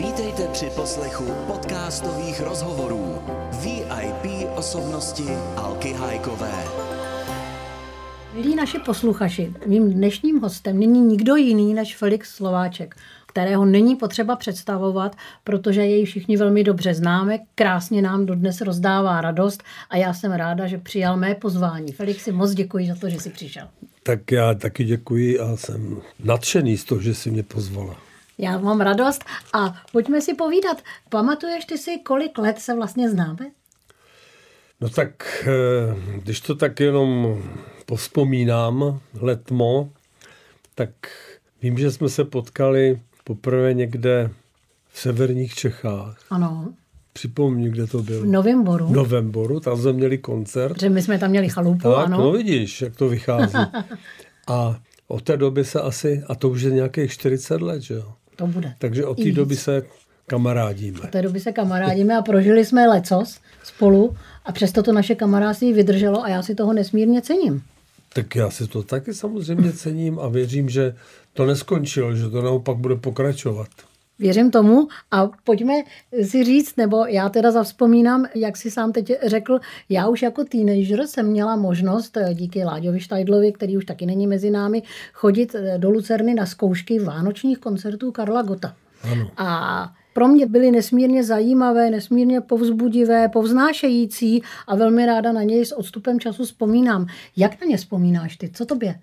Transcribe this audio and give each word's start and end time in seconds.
Vítejte 0.00 0.48
při 0.52 0.66
poslechu 0.76 1.24
podcastových 1.46 2.40
rozhovorů 2.40 3.18
VIP 3.62 4.48
osobnosti 4.56 5.24
Alky 5.56 5.92
Hajkové. 5.92 6.64
Milí 8.34 8.54
naši 8.54 8.78
posluchači, 8.78 9.52
mým 9.66 9.92
dnešním 9.92 10.40
hostem 10.40 10.78
není 10.78 11.00
nikdo 11.00 11.36
jiný 11.36 11.74
než 11.74 11.96
Felix 11.96 12.34
Slováček, 12.34 12.96
kterého 13.26 13.64
není 13.64 13.96
potřeba 13.96 14.36
představovat, 14.36 15.16
protože 15.44 15.80
jej 15.80 16.04
všichni 16.04 16.36
velmi 16.36 16.64
dobře 16.64 16.94
známe, 16.94 17.38
krásně 17.54 18.02
nám 18.02 18.26
dodnes 18.26 18.60
rozdává 18.60 19.20
radost 19.20 19.62
a 19.90 19.96
já 19.96 20.14
jsem 20.14 20.32
ráda, 20.32 20.66
že 20.66 20.78
přijal 20.78 21.16
mé 21.16 21.34
pozvání. 21.34 21.92
Felixi, 21.92 22.32
moc 22.32 22.50
děkuji 22.50 22.86
za 22.88 22.94
to, 22.94 23.08
že 23.08 23.20
jsi 23.20 23.30
přišel. 23.30 23.68
Tak 24.02 24.32
já 24.32 24.54
taky 24.54 24.84
děkuji 24.84 25.40
a 25.40 25.56
jsem 25.56 26.00
nadšený 26.24 26.76
z 26.76 26.84
toho, 26.84 27.00
že 27.00 27.14
jsi 27.14 27.30
mě 27.30 27.42
pozvala. 27.42 28.09
Já 28.42 28.58
mám 28.58 28.80
radost 28.80 29.24
a 29.52 29.82
pojďme 29.92 30.20
si 30.20 30.34
povídat. 30.34 30.82
Pamatuješ 31.08 31.64
ty 31.64 31.78
si, 31.78 31.98
kolik 31.98 32.38
let 32.38 32.58
se 32.58 32.74
vlastně 32.74 33.10
známe? 33.10 33.50
No 34.80 34.88
tak, 34.88 35.44
eh, 35.48 36.18
když 36.22 36.40
to 36.40 36.54
tak 36.54 36.80
jenom 36.80 37.38
povzpomínám 37.86 39.00
letmo, 39.20 39.90
tak 40.74 40.90
vím, 41.62 41.78
že 41.78 41.90
jsme 41.90 42.08
se 42.08 42.24
potkali 42.24 43.00
poprvé 43.24 43.74
někde 43.74 44.30
v 44.88 45.00
severních 45.00 45.54
Čechách. 45.54 46.18
Ano. 46.30 46.74
Připomni, 47.12 47.70
kde 47.70 47.86
to 47.86 48.02
bylo. 48.02 48.22
V 48.22 48.26
Novemboru. 48.26 48.86
V 48.86 48.92
Novemboru, 48.92 49.60
tam 49.60 49.80
jsme 49.80 49.92
měli 49.92 50.18
koncert. 50.18 50.80
Že 50.80 50.88
my 50.88 51.02
jsme 51.02 51.18
tam 51.18 51.30
měli 51.30 51.48
chalupu, 51.48 51.82
tak, 51.82 52.06
ano. 52.06 52.18
no 52.18 52.32
vidíš, 52.32 52.82
jak 52.82 52.96
to 52.96 53.08
vychází. 53.08 53.58
A 54.48 54.80
od 55.08 55.22
té 55.22 55.36
doby 55.36 55.64
se 55.64 55.80
asi, 55.80 56.22
a 56.26 56.34
to 56.34 56.48
už 56.48 56.62
je 56.62 56.70
nějakých 56.70 57.12
40 57.12 57.62
let, 57.62 57.82
že 57.82 57.94
jo? 57.94 58.14
To 58.40 58.46
bude. 58.46 58.74
Takže 58.78 59.04
od 59.06 59.22
té 59.22 59.32
doby 59.32 59.56
se 59.56 59.82
kamarádíme. 60.26 61.00
Od 61.00 61.10
té 61.10 61.22
doby 61.22 61.40
se 61.40 61.52
kamarádíme 61.52 62.16
a 62.16 62.22
prožili 62.22 62.64
jsme 62.64 62.86
lecos 62.86 63.40
spolu 63.64 64.16
a 64.44 64.52
přesto 64.52 64.82
to 64.82 64.92
naše 64.92 65.14
kamarádství 65.14 65.72
vydrželo 65.72 66.24
a 66.24 66.28
já 66.28 66.42
si 66.42 66.54
toho 66.54 66.72
nesmírně 66.72 67.22
cením. 67.22 67.62
Tak 68.12 68.36
já 68.36 68.50
si 68.50 68.66
to 68.66 68.82
taky 68.82 69.14
samozřejmě 69.14 69.72
cením 69.72 70.18
a 70.18 70.28
věřím, 70.28 70.68
že 70.68 70.94
to 71.32 71.46
neskončilo, 71.46 72.16
že 72.16 72.28
to 72.28 72.42
naopak 72.42 72.76
bude 72.76 72.96
pokračovat. 72.96 73.68
Věřím 74.20 74.50
tomu 74.50 74.88
a 75.10 75.30
pojďme 75.44 75.74
si 76.22 76.44
říct, 76.44 76.76
nebo 76.76 77.06
já 77.06 77.28
teda 77.28 77.50
zavzpomínám, 77.50 78.26
jak 78.34 78.56
si 78.56 78.70
sám 78.70 78.92
teď 78.92 79.12
řekl, 79.26 79.60
já 79.88 80.08
už 80.08 80.22
jako 80.22 80.44
teenager 80.44 81.06
jsem 81.06 81.26
měla 81.26 81.56
možnost 81.56 82.16
eh, 82.16 82.34
díky 82.34 82.64
Láďovi 82.64 83.00
Štajdlovi, 83.00 83.52
který 83.52 83.76
už 83.76 83.84
taky 83.84 84.06
není 84.06 84.26
mezi 84.26 84.50
námi, 84.50 84.82
chodit 85.12 85.54
eh, 85.54 85.78
do 85.78 85.90
Lucerny 85.90 86.34
na 86.34 86.46
zkoušky 86.46 86.98
vánočních 86.98 87.58
koncertů 87.58 88.12
Karla 88.12 88.42
Gota. 88.42 88.74
Ano. 89.12 89.30
A 89.36 89.92
pro 90.14 90.28
mě 90.28 90.46
byly 90.46 90.70
nesmírně 90.70 91.24
zajímavé, 91.24 91.90
nesmírně 91.90 92.40
povzbudivé, 92.40 93.28
povznášející 93.28 94.42
a 94.66 94.76
velmi 94.76 95.06
ráda 95.06 95.32
na 95.32 95.42
něj 95.42 95.64
s 95.64 95.76
odstupem 95.76 96.20
času 96.20 96.44
vzpomínám. 96.44 97.06
Jak 97.36 97.60
na 97.60 97.66
ně 97.66 97.76
vzpomínáš 97.76 98.36
ty? 98.36 98.50
Co 98.54 98.66
tobě 98.66 98.94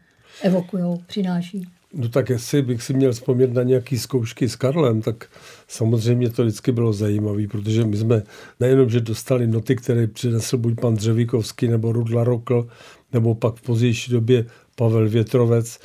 evokujou, 0.41 0.97
přináší? 1.07 1.77
No 1.93 2.09
tak 2.09 2.30
jestli 2.30 2.61
bych 2.61 2.83
si 2.83 2.93
měl 2.93 3.11
vzpomnět 3.11 3.53
na 3.53 3.63
nějaký 3.63 3.97
zkoušky 3.97 4.49
s 4.49 4.55
Karlem, 4.55 5.02
tak 5.02 5.30
samozřejmě 5.67 6.30
to 6.30 6.43
vždycky 6.43 6.71
bylo 6.71 6.93
zajímavé, 6.93 7.47
protože 7.47 7.85
my 7.85 7.97
jsme 7.97 8.23
nejenom, 8.59 8.89
že 8.89 9.02
dostali 9.02 9.47
noty, 9.47 9.75
které 9.75 10.08
přinesl 10.08 10.58
buď 10.58 10.80
pan 10.81 10.95
Dřevíkovský 10.95 11.67
nebo 11.67 11.91
Rudla 11.91 12.23
Rokl, 12.23 12.67
nebo 13.13 13.35
pak 13.35 13.55
v 13.55 13.61
pozdější 13.61 14.11
době 14.11 14.45
Pavel 14.75 15.09
Větrovec, 15.09 15.80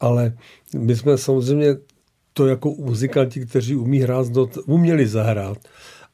ale 0.00 0.36
my 0.78 0.96
jsme 0.96 1.18
samozřejmě 1.18 1.76
to 2.32 2.46
jako 2.46 2.74
muzikanti, 2.78 3.46
kteří 3.46 3.76
umí 3.76 3.98
hrát, 3.98 4.26
uměli 4.66 5.06
zahrát, 5.06 5.58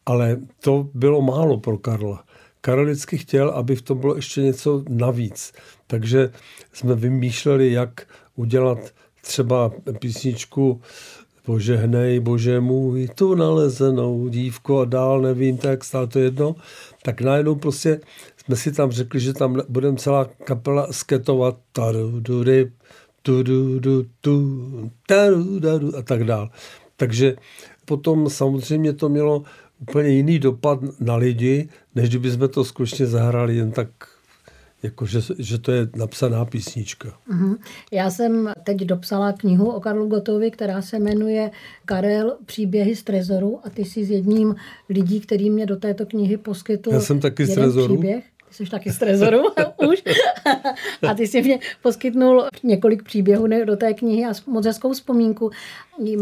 ale 0.07 0.41
to 0.61 0.89
bylo 0.95 1.23
málo 1.23 1.61
pro 1.61 1.79
Karla. 1.79 2.25
Karel 2.61 2.85
vždycky 2.85 3.19
chtěl, 3.19 3.51
aby 3.51 3.77
v 3.77 3.83
tom 3.83 3.99
bylo 3.99 4.17
ještě 4.17 4.43
něco 4.43 4.85
navíc. 4.89 5.53
Takže 5.87 6.31
jsme 6.73 6.95
vymýšleli, 6.95 7.73
jak 7.73 8.07
udělat 8.37 8.79
třeba 9.23 9.73
písničku 9.99 10.81
Bože 11.47 11.77
hnej, 11.77 12.21
bože 12.21 12.61
můj, 12.61 13.09
tu 13.15 13.35
nalezenou 13.35 14.29
dívku 14.29 14.79
a 14.79 14.85
dál 14.85 15.21
nevím, 15.21 15.57
tak 15.57 15.85
stále 15.85 16.07
to 16.07 16.19
jedno. 16.19 16.55
Tak 17.03 17.21
najednou 17.21 17.55
prostě 17.55 18.01
jsme 18.37 18.57
si 18.57 18.73
tam 18.73 18.91
řekli, 18.91 19.21
že 19.21 19.33
tam 19.33 19.63
budeme 19.69 19.97
celá 19.97 20.25
kapela 20.25 20.93
sketovat 20.93 21.57
taru, 21.73 22.21
dury, 22.21 22.73
tu, 23.23 23.43
du, 23.43 23.81
du, 23.81 24.07
tu, 24.21 24.61
taru, 25.07 25.59
daru, 25.59 25.97
a 25.97 26.03
tak 26.03 26.25
dál. 26.25 26.51
Takže 26.97 27.37
potom 27.85 28.31
samozřejmě 28.31 28.93
to 28.93 29.09
mělo 29.09 29.43
úplně 29.81 30.09
jiný 30.09 30.39
dopad 30.39 30.81
na 31.01 31.17
lidi, 31.17 31.69
než 31.95 32.09
kdyby 32.09 32.31
jsme 32.31 32.49
to 32.49 32.65
skutečně 32.65 33.07
zahrali 33.07 33.57
jen 33.57 33.73
tak 33.73 33.89
jako 34.83 35.07
že, 35.07 35.21
že 35.39 35.59
to 35.59 35.73
je 35.73 35.89
napsaná 35.97 36.45
písnička. 36.45 37.09
Mhm. 37.29 37.57
Já 37.93 38.11
jsem 38.11 38.53
teď 38.65 38.77
dopsala 38.77 39.33
knihu 39.33 39.71
o 39.71 39.81
Karlu 39.81 40.07
Gotovi, 40.07 40.51
která 40.51 40.83
se 40.83 40.99
jmenuje 40.99 41.51
Karel 41.85 42.37
příběhy 42.47 42.97
z 42.97 43.03
Trezoru 43.03 43.61
a 43.65 43.71
ty 43.71 43.85
jsi 43.85 44.05
s 44.05 44.11
jedním 44.11 44.55
lidí, 44.89 45.21
který 45.21 45.51
mě 45.51 45.67
do 45.67 45.77
této 45.77 46.07
knihy 46.07 46.37
poskytl 46.37 46.93
Já 46.93 47.01
jsem 47.01 47.21
taky 47.21 47.47
z 47.47 47.49
jeden 47.49 47.65
Trezoru. 47.65 47.95
příběh. 47.95 48.25
Ty 48.51 48.57
jsi 48.57 48.71
taky 48.71 48.91
z 48.91 48.99
Trezoru 48.99 49.43
už. 49.89 50.03
a 51.09 51.15
ty 51.15 51.27
jsi 51.27 51.43
mě 51.43 51.59
poskytnul 51.83 52.45
několik 52.63 53.03
příběhů 53.03 53.47
do 53.65 53.77
té 53.77 53.95
knihy 53.95 54.25
a 54.25 54.33
moc 54.47 54.67
hezkou 54.67 54.93
vzpomínku. 54.93 55.51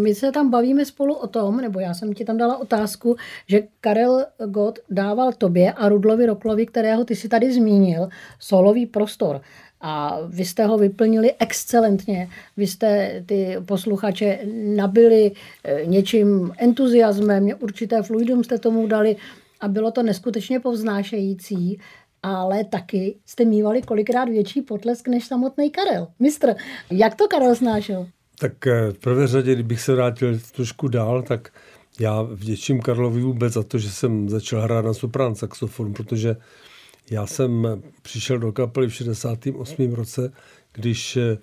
My 0.00 0.14
se 0.14 0.32
tam 0.32 0.50
bavíme 0.50 0.84
spolu 0.84 1.14
o 1.14 1.26
tom, 1.26 1.56
nebo 1.56 1.80
já 1.80 1.94
jsem 1.94 2.12
ti 2.14 2.24
tam 2.24 2.36
dala 2.36 2.56
otázku, 2.56 3.16
že 3.46 3.62
Karel 3.80 4.26
Gott 4.46 4.78
dával 4.90 5.32
tobě 5.32 5.72
a 5.72 5.88
Rudlovi 5.88 6.26
Roklovi, 6.26 6.66
kterého 6.66 7.04
ty 7.04 7.16
si 7.16 7.28
tady 7.28 7.52
zmínil, 7.52 8.08
solový 8.38 8.86
prostor. 8.86 9.40
A 9.80 10.18
vy 10.26 10.44
jste 10.44 10.66
ho 10.66 10.78
vyplnili 10.78 11.34
excelentně. 11.38 12.28
Vy 12.56 12.66
jste 12.66 13.22
ty 13.26 13.56
posluchače 13.66 14.38
nabili 14.76 15.32
eh, 15.64 15.86
něčím 15.86 16.52
entuziasmem, 16.58 17.48
určité 17.60 18.02
fluidum 18.02 18.44
jste 18.44 18.58
tomu 18.58 18.86
dali 18.86 19.16
a 19.60 19.68
bylo 19.68 19.90
to 19.90 20.02
neskutečně 20.02 20.60
povznášející, 20.60 21.78
ale 22.22 22.64
taky 22.64 23.16
jste 23.26 23.44
mývali 23.44 23.82
kolikrát 23.82 24.28
větší 24.28 24.62
potlesk 24.62 25.08
než 25.08 25.26
samotný 25.26 25.70
Karel. 25.70 26.08
Mistr, 26.18 26.54
jak 26.90 27.14
to 27.14 27.28
Karel 27.28 27.54
snášel? 27.54 28.06
Tak 28.38 28.66
eh, 28.66 28.92
v 28.92 28.98
prvé 28.98 29.26
řadě, 29.26 29.54
kdybych 29.54 29.80
se 29.80 29.94
vrátil 29.94 30.38
trošku 30.56 30.88
dál, 30.88 31.22
tak 31.22 31.52
já 32.00 32.22
vděčím 32.22 32.80
Karlovi 32.80 33.20
vůbec 33.20 33.52
za 33.52 33.62
to, 33.62 33.78
že 33.78 33.90
jsem 33.90 34.28
začal 34.28 34.60
hrát 34.60 34.84
na 34.84 34.94
soprán 34.94 35.34
saxofon, 35.34 35.92
protože 35.92 36.36
já 37.10 37.26
jsem 37.26 37.82
přišel 38.02 38.38
do 38.38 38.52
kapely 38.52 38.88
v 38.88 38.94
68. 38.94 39.94
roce, 39.94 40.32
když 40.72 41.16
eh, 41.16 41.38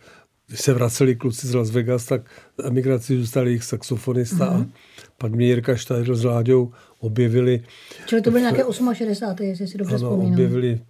když 0.48 0.62
se 0.62 0.74
vraceli 0.74 1.16
kluci 1.16 1.48
z 1.48 1.54
Las 1.54 1.70
Vegas, 1.70 2.06
tak 2.06 2.22
v 2.58 2.66
emigraci 2.66 3.18
zůstal 3.18 3.48
jejich 3.48 3.64
saxofonista 3.64 4.54
mm-hmm. 4.54 4.62
a 4.62 5.12
pak 5.18 5.32
mě 5.32 5.46
Jirka 5.46 5.76
Štajdl 5.76 6.16
s 6.16 6.24
Láďou 6.24 6.72
objevili. 7.00 7.64
Čili 8.06 8.22
to 8.22 8.32
byly 8.32 8.42
nějaké 8.42 8.64
68. 8.94 9.46
jestli 9.46 9.68
si 9.68 9.78
dobře 9.78 9.96
Ano, 9.96 10.08
vzpomínám. 10.08 10.34
objevili 10.34 10.82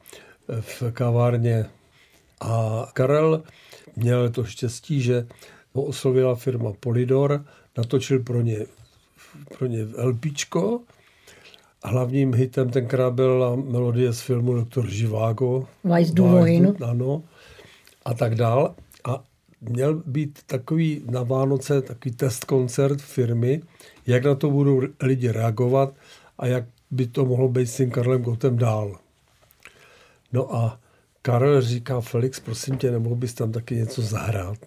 v 0.59 0.83
kavárně. 0.91 1.65
A 2.41 2.87
Karel 2.93 3.43
měl 3.95 4.29
to 4.29 4.43
štěstí, 4.43 5.01
že 5.01 5.27
ho 5.73 5.83
oslovila 5.83 6.35
firma 6.35 6.73
Polydor, 6.79 7.45
natočil 7.77 8.19
pro 8.19 8.41
ně, 8.41 8.65
pro 9.57 9.67
ně 9.67 9.87
LPčko. 9.97 10.79
A 11.83 11.87
hlavním 11.87 12.33
hitem 12.33 12.69
tenkrát 12.69 13.13
byla 13.13 13.55
melodie 13.55 14.13
z 14.13 14.21
filmu 14.21 14.53
Doktor 14.53 14.89
Živágo. 14.89 15.67
Weiss 15.83 16.11
du. 16.11 16.25
Ano. 16.85 17.23
A 18.05 18.13
tak 18.13 18.35
dál. 18.35 18.75
Měl 19.69 20.03
být 20.05 20.39
takový 20.45 21.01
na 21.11 21.23
Vánoce 21.23 21.81
takový 21.81 22.15
test 22.15 22.45
koncert 22.45 23.01
firmy, 23.01 23.61
jak 24.07 24.25
na 24.25 24.35
to 24.35 24.51
budou 24.51 24.81
lidi 25.01 25.31
reagovat 25.31 25.93
a 26.37 26.47
jak 26.47 26.65
by 26.91 27.07
to 27.07 27.25
mohlo 27.25 27.49
být 27.49 27.67
s 27.67 27.77
tím 27.77 27.91
Karlem 27.91 28.21
Gotem 28.21 28.57
dál. 28.57 28.99
No 30.33 30.55
a 30.55 30.79
Karel 31.21 31.61
říká, 31.61 32.01
Felix, 32.01 32.39
prosím 32.39 32.77
tě, 32.77 32.91
nemohl 32.91 33.15
bys 33.15 33.33
tam 33.33 33.51
taky 33.51 33.75
něco 33.75 34.01
zahrát? 34.01 34.57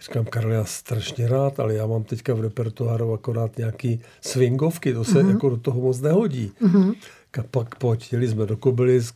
Říkám, 0.00 0.24
Karel, 0.24 0.52
já 0.52 0.64
strašně 0.64 1.28
rád, 1.28 1.60
ale 1.60 1.74
já 1.74 1.86
mám 1.86 2.04
teďka 2.04 2.34
v 2.34 2.40
repertoáru 2.40 3.12
akorát 3.12 3.58
nějaký 3.58 4.00
swingovky, 4.20 4.94
to 4.94 5.04
se 5.04 5.12
mm-hmm. 5.12 5.30
jako 5.30 5.48
do 5.48 5.56
toho 5.56 5.80
moc 5.80 6.00
nehodí. 6.00 6.52
Mm-hmm. 6.62 6.94
A 7.38 7.42
pak 7.50 7.74
pojď, 7.74 8.12
jeli 8.12 8.28
jsme 8.28 8.46
do 8.46 8.56
Kobylis, 8.56 9.12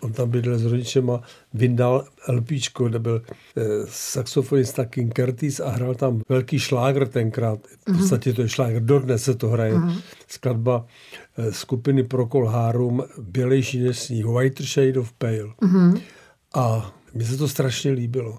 on 0.00 0.12
tam 0.12 0.30
bydlel 0.30 0.58
s 0.58 0.64
rodičema, 0.64 1.20
vyndal 1.54 2.04
LPčko, 2.28 2.88
kde 2.88 2.98
byl 2.98 3.22
eh, 3.56 3.62
saxofonista 3.88 4.84
King 4.84 5.14
Curtis 5.14 5.60
a 5.60 5.70
hrál 5.70 5.94
tam 5.94 6.22
velký 6.28 6.58
šlágr 6.58 7.08
tenkrát. 7.08 7.58
V 7.88 7.98
podstatě 7.98 8.32
to 8.32 8.42
je 8.42 8.48
šlágr, 8.48 8.80
dodnes 8.80 9.24
se 9.24 9.34
to 9.34 9.48
hraje. 9.48 9.74
Skladba 10.28 10.86
eh, 11.38 11.52
skupiny 11.52 12.02
Procol 12.02 12.46
Harum, 12.46 13.02
Bělejší 13.18 13.80
než 13.80 13.98
sníh, 13.98 14.26
Whiter 14.26 14.66
Shade 14.66 15.00
of 15.00 15.12
Pale. 15.12 15.54
A 16.54 16.94
mně 17.14 17.24
se 17.24 17.36
to 17.36 17.48
strašně 17.48 17.90
líbilo. 17.90 18.38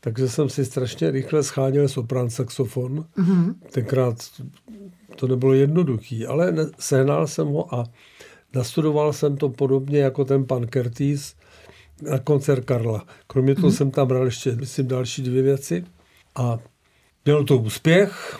takže 0.00 0.28
jsem 0.28 0.48
si 0.48 0.64
strašně 0.64 1.10
rychle 1.10 1.42
scháněl 1.42 1.88
soprán 1.88 2.30
saxofon. 2.30 3.06
Mm-hmm. 3.18 3.54
Tenkrát 3.72 4.16
to 5.16 5.26
nebylo 5.26 5.52
jednoduchý, 5.52 6.26
ale 6.26 6.54
sehnal 6.78 7.26
jsem 7.26 7.46
ho 7.46 7.74
a 7.74 7.84
nastudoval 8.54 9.12
jsem 9.12 9.36
to 9.36 9.48
podobně 9.48 9.98
jako 9.98 10.24
ten 10.24 10.44
pan 10.44 10.66
Curtis 10.66 11.34
na 12.02 12.18
koncert 12.18 12.64
Karla. 12.64 13.06
Kromě 13.26 13.54
toho 13.54 13.68
mm-hmm. 13.68 13.76
jsem 13.76 13.90
tam 13.90 14.08
bral 14.08 14.24
ještě, 14.24 14.52
myslím, 14.52 14.88
další 14.88 15.22
dvě 15.22 15.42
věci. 15.42 15.84
A 16.34 16.58
měl 17.24 17.44
to 17.44 17.56
úspěch, 17.56 18.38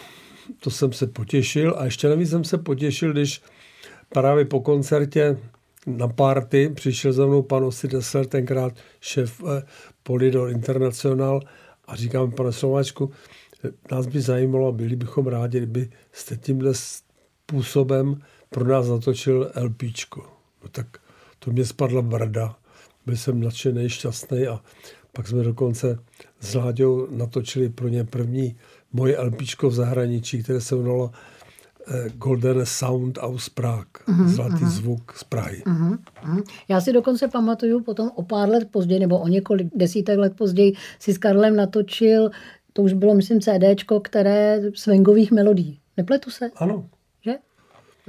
to 0.60 0.70
jsem 0.70 0.92
se 0.92 1.06
potěšil 1.06 1.74
a 1.78 1.84
ještě 1.84 2.08
navíc 2.08 2.30
jsem 2.30 2.44
se 2.44 2.58
potěšil, 2.58 3.12
když 3.12 3.42
právě 4.08 4.44
po 4.44 4.60
koncertě 4.60 5.38
na 5.86 6.08
party 6.08 6.68
přišel 6.74 7.12
za 7.12 7.26
mnou 7.26 7.42
pan 7.42 7.64
Osi 7.64 7.88
Dessler, 7.88 8.26
tenkrát 8.26 8.72
šéf 9.00 9.42
eh, 9.46 9.62
Polydor 10.02 10.50
International 10.50 11.40
a 11.86 11.96
říkám, 11.96 12.32
pane 12.32 12.52
Slováčku, 12.52 13.10
nás 13.92 14.06
by 14.06 14.20
zajímalo, 14.20 14.72
byli 14.72 14.96
bychom 14.96 15.26
rádi, 15.26 15.58
kdyby 15.58 15.90
jste 16.12 16.36
tímhle 16.36 16.72
způsobem 16.74 18.22
pro 18.52 18.64
nás 18.64 18.88
natočil 18.88 19.50
LPčko. 19.60 20.20
No 20.62 20.68
tak 20.70 20.86
to 21.38 21.50
mě 21.50 21.64
spadla 21.64 22.02
brada. 22.02 22.56
Byl 23.06 23.16
jsem 23.16 23.40
nadšený, 23.40 23.88
šťastný 23.88 24.46
a 24.46 24.60
pak 25.12 25.28
jsme 25.28 25.42
dokonce 25.42 25.98
s 26.40 26.54
Láďou 26.54 27.06
natočili 27.10 27.68
pro 27.68 27.88
ně 27.88 28.04
první 28.04 28.56
moje 28.92 29.20
LPčko 29.20 29.70
v 29.70 29.74
zahraničí, 29.74 30.42
které 30.42 30.60
se 30.60 30.74
jmenovalo 30.74 31.10
eh, 31.88 32.10
Golden 32.14 32.66
Sound 32.66 33.18
aus 33.18 33.48
Prague, 33.48 33.84
uh-huh, 34.06 34.26
zlatý 34.26 34.54
uh-huh. 34.54 34.68
zvuk 34.68 35.12
z 35.16 35.24
Prahy. 35.24 35.62
Uh-huh, 35.66 35.98
uh-huh. 36.24 36.42
Já 36.68 36.80
si 36.80 36.92
dokonce 36.92 37.28
pamatuju 37.28 37.82
potom 37.82 38.10
o 38.14 38.22
pár 38.22 38.48
let 38.48 38.68
později, 38.70 39.00
nebo 39.00 39.18
o 39.18 39.28
několik 39.28 39.68
desítek 39.74 40.18
let 40.18 40.36
později 40.36 40.72
si 40.98 41.12
s 41.12 41.18
Karlem 41.18 41.56
natočil, 41.56 42.30
to 42.72 42.82
už 42.82 42.92
bylo, 42.92 43.14
myslím, 43.14 43.40
CDčko, 43.40 44.00
které 44.00 44.60
swingových 44.74 45.32
melodí. 45.32 45.80
Nepletu 45.96 46.30
se? 46.30 46.50
Ano. 46.56 46.88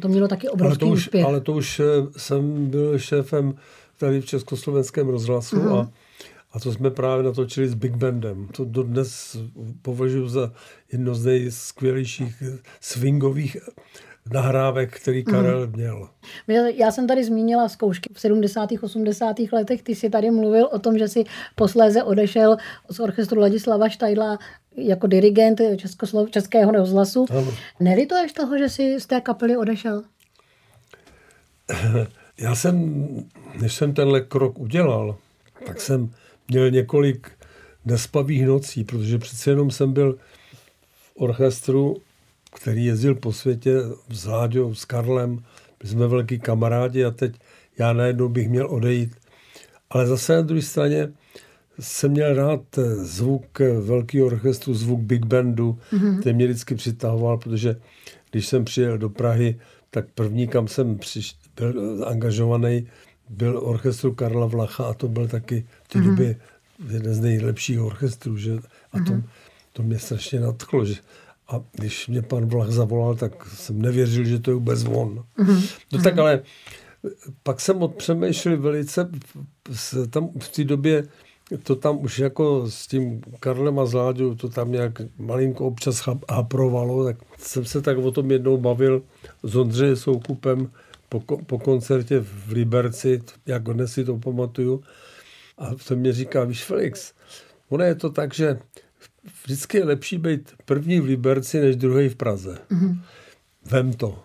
To 0.01 0.07
mělo 0.07 0.27
taky 0.27 0.49
obrovský 0.49 0.69
ale 0.69 0.77
to 0.77 0.87
už, 0.87 0.99
úspěch. 0.99 1.25
Ale 1.25 1.41
to 1.41 1.53
už 1.53 1.79
eh, 1.79 1.83
jsem 2.17 2.69
byl 2.69 2.99
šéfem 2.99 3.55
tady 3.97 4.21
v 4.21 4.25
Československém 4.25 5.09
rozhlasu 5.09 5.55
uh-huh. 5.55 5.79
a 5.79 5.89
a 6.53 6.59
to 6.59 6.73
jsme 6.73 6.91
právě 6.91 7.23
natočili 7.23 7.67
s 7.67 7.73
Big 7.73 7.95
Bandem. 7.95 8.47
To 8.47 8.65
dodnes 8.65 9.37
považuji 9.81 10.27
za 10.27 10.51
jedno 10.91 11.15
z 11.15 11.25
nejskvělejších 11.25 12.43
swingových 12.81 13.57
nahrávek, 14.33 14.99
který 14.99 15.23
mhm. 15.27 15.35
Karel 15.35 15.67
mm. 15.67 15.73
měl. 15.73 16.09
Já 16.75 16.91
jsem 16.91 17.07
tady 17.07 17.23
zmínila 17.23 17.69
zkoušky 17.69 18.09
v 18.13 18.19
70. 18.19 18.69
80. 18.81 19.35
letech. 19.51 19.81
Ty 19.81 19.95
jsi 19.95 20.09
tady 20.09 20.31
mluvil 20.31 20.69
o 20.71 20.79
tom, 20.79 20.97
že 20.97 21.07
si 21.07 21.23
posléze 21.55 22.03
odešel 22.03 22.57
z 22.89 22.99
orchestru 22.99 23.39
Ladislava 23.39 23.89
Štajdla 23.89 24.37
jako 24.77 25.07
dirigent 25.07 25.61
Českoslov, 25.77 26.31
Českého 26.31 26.71
rozhlasu. 26.71 27.25
Nelituješ 27.79 28.33
toho, 28.33 28.57
že 28.57 28.69
jsi 28.69 28.99
z 28.99 29.05
té 29.05 29.21
kapely 29.21 29.57
odešel? 29.57 30.03
Já 32.37 32.55
jsem, 32.55 33.05
než 33.61 33.73
jsem 33.73 33.93
tenhle 33.93 34.21
krok 34.21 34.59
udělal, 34.59 35.17
tak 35.65 35.81
jsem 35.81 36.11
měl 36.47 36.71
několik 36.71 37.31
nespavých 37.85 38.45
nocí, 38.45 38.83
protože 38.83 39.17
přece 39.17 39.51
jenom 39.51 39.71
jsem 39.71 39.93
byl 39.93 40.17
v 40.91 41.11
orchestru, 41.15 41.97
který 42.55 42.85
jezdil 42.85 43.15
po 43.15 43.33
světě 43.33 43.71
s 44.09 44.25
Láďou, 44.25 44.75
s 44.75 44.85
Karlem, 44.85 45.43
my 45.83 45.89
jsme 45.89 46.07
velký 46.07 46.39
kamarádi 46.39 47.05
a 47.05 47.11
teď 47.11 47.35
já 47.77 47.93
najednou 47.93 48.29
bych 48.29 48.49
měl 48.49 48.67
odejít. 48.71 49.15
Ale 49.89 50.07
zase 50.07 50.35
na 50.35 50.41
druhé 50.41 50.61
straně 50.61 51.11
jsem 51.79 52.11
měl 52.11 52.33
rád 52.33 52.61
zvuk 52.95 53.59
velkého 53.81 54.27
orchestru, 54.27 54.73
zvuk 54.73 54.99
big 54.99 55.25
bandu, 55.25 55.79
mm-hmm. 55.91 56.19
který 56.19 56.35
mě 56.35 56.45
vždycky 56.45 56.75
přitahoval, 56.75 57.37
protože 57.37 57.75
když 58.31 58.47
jsem 58.47 58.65
přijel 58.65 58.97
do 58.97 59.09
Prahy, 59.09 59.59
tak 59.89 60.05
první, 60.15 60.47
kam 60.47 60.67
jsem 60.67 60.97
přiš, 60.97 61.35
byl 61.55 62.05
angažovaný, 62.07 62.87
byl 63.29 63.59
orchestru 63.63 64.13
Karla 64.13 64.45
Vlacha 64.45 64.83
a 64.83 64.93
to 64.93 65.07
byl 65.07 65.27
taky 65.27 65.65
v 65.83 65.87
té 65.87 65.99
mm-hmm. 65.99 66.05
době 66.05 66.35
jeden 66.89 67.13
z 67.13 67.19
nejlepších 67.19 67.81
orchestrů. 67.81 68.37
Že? 68.37 68.53
A 68.91 68.97
to, 68.97 68.99
mm-hmm. 68.99 69.23
to 69.73 69.83
mě 69.83 69.99
strašně 69.99 70.39
nadchlo. 70.39 70.85
Že? 70.85 70.95
A 71.47 71.61
když 71.71 72.07
mě 72.07 72.21
pan 72.21 72.45
Vlach 72.45 72.69
zavolal, 72.69 73.15
tak 73.15 73.45
jsem 73.45 73.81
nevěřil, 73.81 74.25
že 74.25 74.39
to 74.39 74.51
je 74.51 74.55
vůbec 74.55 74.83
on. 74.83 75.23
Mm-hmm. 75.37 75.69
No 75.91 76.01
tak 76.01 76.17
ale 76.17 76.41
pak 77.43 77.61
jsem 77.61 77.81
odpřemýšlel 77.81 78.57
velice, 78.57 79.09
tam 80.09 80.29
v 80.39 80.49
té 80.49 80.63
době 80.63 81.07
to 81.63 81.75
tam 81.75 82.03
už 82.03 82.19
jako 82.19 82.71
s 82.71 82.87
tím 82.87 83.21
Karlem 83.39 83.79
a 83.79 83.85
Zláďou, 83.85 84.35
to 84.35 84.49
tam 84.49 84.71
nějak 84.71 85.01
malinko 85.17 85.65
občas 85.65 86.07
haprovalo, 86.29 87.03
tak 87.03 87.17
jsem 87.37 87.65
se 87.65 87.81
tak 87.81 87.97
o 87.97 88.11
tom 88.11 88.31
jednou 88.31 88.57
bavil 88.57 89.01
s 89.43 89.55
Ondřejem 89.55 89.95
Soukupem, 89.95 90.71
po, 91.09 91.37
po 91.45 91.59
koncertě 91.59 92.19
v 92.19 92.51
Liberci, 92.51 93.21
jak 93.45 93.63
dnes 93.63 93.93
si 93.93 94.05
to 94.05 94.17
pamatuju. 94.17 94.83
A 95.57 95.75
to 95.87 95.95
mě 95.95 96.13
říká, 96.13 96.43
víš 96.43 96.63
Felix, 96.63 97.13
ono 97.69 97.83
je 97.83 97.95
to 97.95 98.09
tak, 98.09 98.33
že 98.33 98.59
vždycky 99.43 99.77
je 99.77 99.85
lepší 99.85 100.17
být 100.17 100.53
první 100.65 100.99
v 100.99 101.05
Liberci, 101.05 101.59
než 101.59 101.75
druhý 101.75 102.09
v 102.09 102.15
Praze. 102.15 102.57
Mm-hmm. 102.71 102.99
Vem 103.65 103.93
to. 103.93 104.19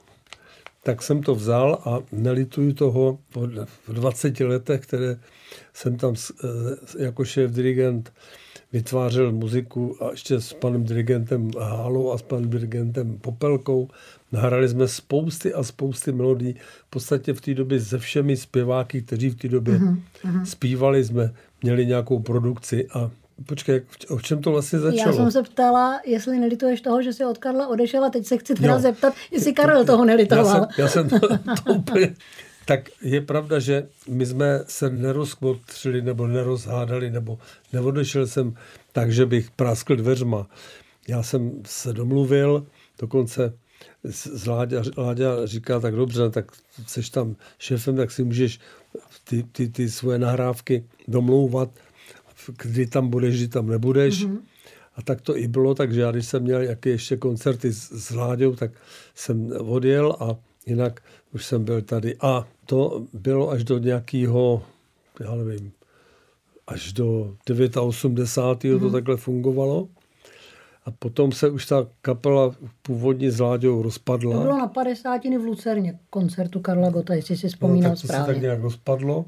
Tak 0.82 1.03
jsem 1.03 1.23
to 1.23 1.35
vzal 1.35 1.82
a 1.85 1.99
nelituju 2.12 2.73
toho 2.73 3.19
v 3.88 3.93
20 3.93 4.41
letech, 4.41 4.81
které 4.81 5.21
jsem 5.75 5.97
tam 5.97 6.15
eh, 6.45 7.03
jako 7.05 7.25
šéf 7.25 7.50
dirigent 7.50 8.12
vytvářel 8.73 9.33
muziku 9.33 10.05
a 10.05 10.11
ještě 10.11 10.41
s 10.41 10.53
panem 10.53 10.85
dirigentem 10.85 11.50
Hálou 11.61 12.12
a 12.12 12.19
s 12.19 12.23
panem 12.23 12.50
dirigentem 12.50 13.19
Popelkou. 13.19 13.89
Nahrali 14.33 14.69
jsme 14.69 14.89
spousty 14.89 15.55
a 15.55 15.62
spousty 15.62 16.12
melodí, 16.12 16.55
v 16.87 16.91
podstatě 16.91 17.35
v 17.35 17.41
té 17.41 17.55
době 17.55 17.81
se 17.81 17.99
všemi 17.99 18.37
zpěváky, 18.37 19.03
kteří 19.03 19.31
v 19.31 19.35
té 19.35 19.49
době 19.49 19.75
uh-huh, 19.79 20.45
zpívali, 20.45 21.05
jsme 21.05 21.35
měli 21.62 21.87
nějakou 21.87 22.19
produkci 22.19 22.89
a 22.95 23.11
Počkej, 23.47 23.83
o 24.09 24.21
čem 24.21 24.43
to 24.43 24.50
vlastně 24.50 24.79
začalo? 24.79 25.11
Já 25.11 25.17
jsem 25.17 25.31
se 25.31 25.43
ptala, 25.43 26.00
jestli 26.06 26.39
nelituješ 26.39 26.81
toho, 26.81 27.03
že 27.03 27.12
jsi 27.12 27.25
od 27.25 27.39
Karla 27.39 27.69
odešel 27.69 28.05
a 28.05 28.11
teď 28.11 28.27
se 28.27 28.39
chci 28.39 28.55
teda 28.55 28.75
no. 28.75 28.81
zeptat, 28.81 29.15
jestli 29.31 29.53
Karel 29.53 29.85
toho 29.85 30.05
nelitoval. 30.05 30.47
Já 30.47 30.55
jsem, 30.55 30.69
já 30.79 30.89
jsem 30.89 31.09
to, 31.09 31.19
to 31.65 31.75
úplně 31.75 32.15
tak 32.69 32.91
je 33.03 33.20
pravda, 33.20 33.59
že 33.59 33.88
my 34.09 34.26
jsme 34.26 34.65
se 34.67 34.91
nerozkmotřili 34.91 36.03
nebo 36.03 36.26
nerozhádali, 36.26 37.11
nebo 37.11 37.38
neodešel 37.73 38.26
jsem 38.26 38.55
tak, 38.93 39.12
že 39.12 39.26
bych 39.26 39.50
práskl 39.50 39.97
dveřma. 39.97 40.47
Já 41.09 41.23
jsem 41.23 41.62
se 41.67 41.93
domluvil, 41.93 42.67
dokonce 42.99 43.53
z 44.05 44.47
Láďa, 44.47 44.82
Láďa 44.97 45.47
říká, 45.47 45.81
tak 45.81 45.94
dobře, 45.94 46.31
tak 46.31 46.52
jsi 46.87 47.11
tam 47.11 47.37
šéfem, 47.59 47.97
tak 47.97 48.11
si 48.11 48.25
můžeš 48.25 48.61
ty, 49.25 49.43
ty, 49.43 49.69
ty 49.69 49.90
svoje 49.90 50.19
nahrávky 50.19 50.85
domlouvat, 51.09 51.71
kdy 52.62 52.87
tam 52.87 53.09
budeš, 53.09 53.37
kdy 53.37 53.49
tam 53.49 53.66
nebudeš. 53.66 54.26
Mm-hmm. 54.26 54.38
A 54.97 55.02
tak 55.02 55.21
to 55.21 55.37
i 55.37 55.49
bylo, 55.49 55.75
takže 55.75 56.00
já 56.00 56.11
když 56.11 56.26
jsem 56.26 56.43
měl 56.43 56.62
jaké 56.62 56.90
ještě 56.90 57.16
koncerty 57.16 57.73
s, 57.73 57.93
s 57.93 58.11
Láďou, 58.11 58.57
tak 58.57 58.71
jsem 59.14 59.52
odjel 59.59 60.16
a 60.21 60.48
jinak 60.69 61.01
už 61.35 61.45
jsem 61.45 61.65
byl 61.65 61.83
tady. 61.83 62.17
A 62.21 62.49
to 62.67 63.05
bylo 63.13 63.51
až 63.51 63.65
do 63.65 63.79
nějakého, 63.79 64.63
já 65.21 65.35
nevím, 65.35 65.73
až 66.67 66.93
do 66.93 67.35
89. 67.81 68.75
Mm. 68.75 68.81
to 68.81 68.85
mhm. 68.85 68.93
takhle 68.93 69.17
fungovalo. 69.17 69.89
A 70.85 70.91
potom 70.91 71.33
se 71.33 71.51
už 71.51 71.67
ta 71.67 71.87
kapela 72.03 72.55
původně 72.83 73.31
s 73.31 73.41
Láďou 73.41 73.83
rozpadla. 73.83 74.37
To 74.37 74.43
bylo 74.43 74.59
na 74.59 74.69
50. 74.69 75.25
v 75.25 75.45
Lucerně 75.45 75.99
koncertu 76.11 76.61
Karla 76.61 76.91
Gota, 76.91 77.15
jestli 77.15 77.37
si 77.37 77.49
vzpomínám 77.49 77.91
no, 77.91 77.97
tak 77.97 78.01
to 78.01 78.07
správně. 78.07 78.27
se 78.27 78.33
tak 78.33 78.43
nějak 78.43 78.61
rozpadlo. 78.61 79.25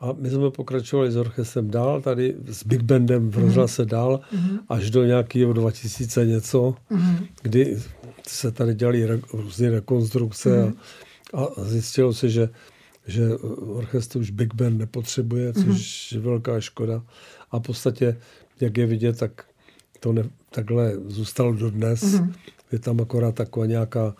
A 0.00 0.12
my 0.12 0.30
jsme 0.30 0.50
pokračovali 0.50 1.12
s 1.12 1.16
orchestrem 1.16 1.70
dál, 1.70 2.00
tady 2.00 2.36
s 2.46 2.66
Big 2.66 2.82
Bandem 2.82 3.30
v 3.30 3.38
rozhlase 3.38 3.82
mm-hmm. 3.82 3.88
dál, 3.88 4.20
mm-hmm. 4.34 4.58
až 4.68 4.90
do 4.90 5.04
nějakého 5.04 5.52
2000 5.52 6.26
něco, 6.26 6.74
mm-hmm. 6.90 7.26
kdy 7.42 7.78
se 8.28 8.52
tady 8.52 8.74
dělali 8.74 9.06
re, 9.06 9.20
různé 9.32 9.70
rekonstrukce 9.70 10.50
mm-hmm. 10.50 10.74
a, 11.34 11.44
a 11.44 11.64
zjistilo 11.64 12.14
se, 12.14 12.28
že, 12.28 12.48
že 13.06 13.36
orchestr 13.58 14.18
už 14.18 14.30
Big 14.30 14.54
Band 14.54 14.78
nepotřebuje, 14.78 15.52
což 15.52 15.64
mm-hmm. 15.64 16.16
je 16.16 16.20
velká 16.20 16.60
škoda. 16.60 17.02
A 17.50 17.58
v 17.58 17.62
podstatě, 17.62 18.18
jak 18.60 18.76
je 18.76 18.86
vidět, 18.86 19.18
tak 19.18 19.44
to 20.00 20.12
ne, 20.12 20.24
takhle 20.50 20.92
zůstalo 21.06 21.52
do 21.52 21.70
dnes. 21.70 22.02
Mm-hmm. 22.02 22.32
Je 22.72 22.78
tam 22.78 23.00
akorát 23.00 23.34
taková 23.34 23.66
nějaká 23.66 24.14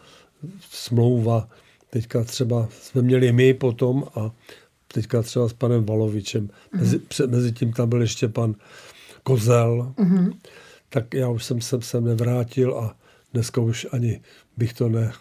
smlouva. 0.71 1.49
Teďka 1.90 2.25
třeba 2.25 2.68
jsme 2.82 3.02
měli 3.02 3.32
my 3.32 3.54
potom 3.54 4.04
a 4.14 4.30
teďka 4.94 5.23
třeba 5.23 5.49
s 5.49 5.52
panem 5.52 5.85
Valovičem. 5.85 6.47
Mm-hmm. 6.47 6.78
Mezi, 6.78 6.99
před, 6.99 7.30
mezi 7.30 7.52
tím 7.52 7.73
tam 7.73 7.88
byl 7.88 8.00
ještě 8.00 8.28
pan 8.28 8.54
Kozel. 9.23 9.94
Mm-hmm. 9.99 10.32
Tak 10.88 11.14
já 11.14 11.28
už 11.28 11.44
jsem 11.44 11.61
se 11.61 11.82
sem 11.82 12.04
nevrátil 12.04 12.78
a 12.78 12.97
dneska 13.33 13.61
už 13.61 13.87
ani 13.93 14.21
bych 14.57 14.73
to 14.73 14.89
ne, 14.89 15.12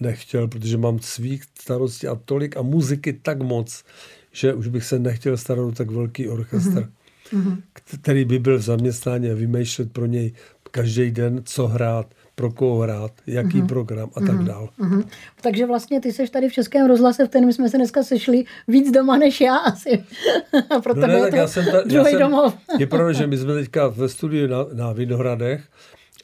nechtěl, 0.00 0.48
protože 0.48 0.78
mám 0.78 0.98
svých 0.98 1.44
starostí 1.60 2.06
a 2.06 2.14
tolik 2.14 2.56
a 2.56 2.62
muziky 2.62 3.12
tak 3.12 3.42
moc, 3.42 3.84
že 4.32 4.54
už 4.54 4.68
bych 4.68 4.84
se 4.84 4.98
nechtěl 4.98 5.36
starat 5.36 5.62
o 5.62 5.72
tak 5.72 5.90
velký 5.90 6.28
orchestr. 6.28 6.88
Mm-hmm. 7.32 7.62
který 8.02 8.24
by 8.24 8.38
byl 8.38 8.58
v 8.58 8.62
zaměstnání 8.62 9.30
a 9.30 9.34
vymýšlet 9.34 9.92
pro 9.92 10.06
něj 10.06 10.32
každý 10.70 11.10
den, 11.10 11.42
co 11.44 11.66
hrát, 11.66 12.06
pro 12.34 12.52
koho 12.52 12.80
hrát, 12.80 13.12
jaký 13.26 13.48
mm-hmm. 13.48 13.66
program 13.66 14.10
a 14.14 14.20
tak 14.20 14.36
mhm. 14.36 14.44
dál. 14.44 14.68
Mm-hmm. 14.78 15.04
Takže 15.42 15.66
vlastně 15.66 16.00
ty 16.00 16.12
seš 16.12 16.30
tady 16.30 16.48
v 16.48 16.52
Českém 16.52 16.86
rozhlase, 16.86 17.26
v 17.26 17.28
kterém 17.28 17.52
jsme 17.52 17.68
se 17.68 17.76
dneska 17.76 18.02
sešli 18.02 18.44
víc 18.68 18.90
doma 18.90 19.16
než 19.16 19.40
já 19.40 19.56
asi. 19.56 20.04
Proto 20.82 21.00
no 21.00 21.06
ne, 21.06 21.14
je 21.14 21.30
to 21.30 21.36
já 21.36 21.48
jsem 21.48 21.64
ta, 21.64 21.82
já 21.92 22.18
domov. 22.18 22.54
Jsem, 22.70 22.80
je 22.80 22.86
pravda, 22.86 23.12
že 23.12 23.26
my 23.26 23.38
jsme 23.38 23.54
teďka 23.54 23.88
ve 23.88 24.08
studiu 24.08 24.46
na, 24.46 24.66
na 24.72 24.92
Vinohradech, 24.92 25.64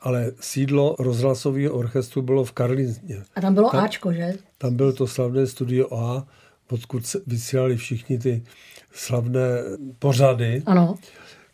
ale 0.02 0.32
sídlo 0.40 0.96
rozhlasového 0.98 1.74
orchestru 1.74 2.22
bylo 2.22 2.44
v 2.44 2.52
Karlíně. 2.52 3.24
A 3.36 3.40
tam 3.40 3.54
bylo 3.54 3.70
tam, 3.70 3.84
Ačko, 3.84 4.12
že? 4.12 4.34
Tam 4.58 4.76
bylo 4.76 4.92
to 4.92 5.06
slavné 5.06 5.46
studio 5.46 5.94
A, 5.94 6.26
odkud 6.70 7.02
vysílali 7.26 7.76
všichni 7.76 8.18
ty 8.18 8.42
slavné 8.92 9.62
pořady. 9.98 10.62
Ano 10.66 10.94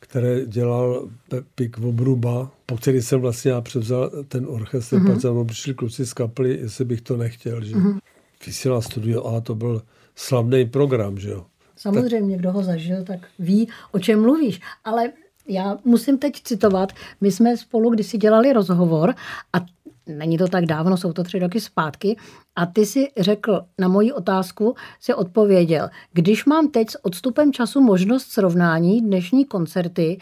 které 0.09 0.47
dělal 0.47 1.09
Pepik 1.28 1.78
Obruba, 1.78 2.50
po 2.67 2.76
který 2.76 3.02
jsem 3.02 3.21
vlastně 3.21 3.50
já 3.50 3.61
převzal 3.61 4.11
ten 4.28 4.47
orchestr, 4.49 4.97
mm-hmm. 4.97 5.07
pak 5.07 5.21
za 5.21 5.33
mnou 5.33 5.45
přišli 5.45 5.75
kluci 5.75 6.07
z 6.07 6.12
kapely, 6.12 6.59
jestli 6.61 6.85
bych 6.85 7.00
to 7.00 7.17
nechtěl, 7.17 7.64
že 7.64 7.76
mm-hmm. 7.76 7.99
vysílal 8.47 8.83
studio 8.83 9.26
A, 9.26 9.40
to 9.40 9.55
byl 9.55 9.83
slavný 10.14 10.67
program, 10.67 11.19
že 11.19 11.31
jo. 11.31 11.47
Samozřejmě, 11.76 12.37
tak... 12.37 12.40
kdo 12.40 12.52
ho 12.52 12.62
zažil, 12.62 13.05
tak 13.05 13.21
ví, 13.38 13.69
o 13.93 13.99
čem 13.99 14.23
mluvíš. 14.23 14.61
Ale 14.85 15.12
já 15.49 15.78
musím 15.85 16.19
teď 16.19 16.43
citovat, 16.43 16.93
my 17.21 17.33
jsme 17.33 17.57
spolu 17.57 17.90
kdysi 17.90 18.19
dělali 18.19 18.52
rozhovor 18.52 19.14
a 19.52 19.59
není 20.07 20.38
to 20.38 20.49
tak 20.49 20.67
dávno, 20.67 20.97
jsou 20.97 21.12
to 21.12 21.25
tři 21.25 21.38
roky 21.38 21.61
zpátky, 21.61 22.17
a 22.57 22.67
ty 22.67 22.87
si 22.87 23.09
řekl 23.17 23.61
na 23.78 23.88
moji 23.88 24.12
otázku, 24.12 24.75
si 25.00 25.14
odpověděl, 25.14 25.88
když 26.12 26.45
mám 26.45 26.69
teď 26.69 26.90
s 26.90 27.05
odstupem 27.05 27.52
času 27.52 27.81
možnost 27.81 28.31
srovnání 28.31 29.00
dnešní 29.00 29.45
koncerty, 29.45 30.19